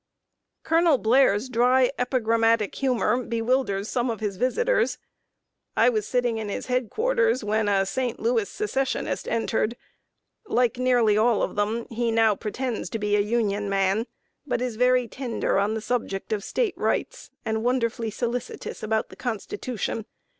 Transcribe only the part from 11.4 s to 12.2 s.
of them, he